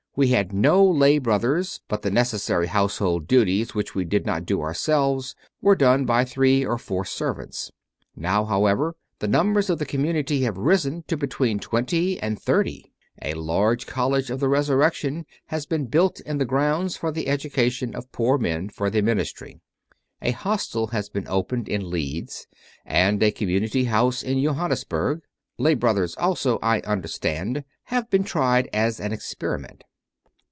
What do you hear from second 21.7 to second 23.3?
65 opened in Leeds and